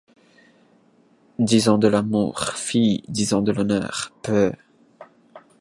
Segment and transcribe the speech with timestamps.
[1.37, 3.03] Disant de l'amour: fi!
[3.07, 4.51] disant de l'honneur: peuh!